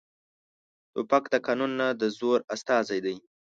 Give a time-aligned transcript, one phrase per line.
[0.93, 3.15] توپک د قانون نه، د زور استازی دی.